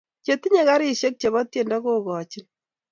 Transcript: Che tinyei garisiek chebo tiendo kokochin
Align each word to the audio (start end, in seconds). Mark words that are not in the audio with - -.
Che 0.23 0.33
tinyei 0.41 0.67
garisiek 0.69 1.15
chebo 1.19 1.39
tiendo 1.51 1.77
kokochin 1.85 2.45